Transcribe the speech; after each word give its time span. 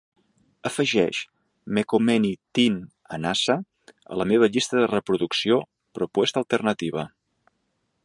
Afegeix 0.69 1.19
"Me 1.77 1.83
Kommeni 1.93 2.31
Tin 2.59 2.79
Anasa" 3.19 3.59
a 4.15 4.19
la 4.23 4.29
meva 4.35 4.53
llista 4.57 4.81
de 4.83 4.91
reproducció 4.97 5.63
"Propuesta 6.01 6.45
alternativa". 6.47 7.09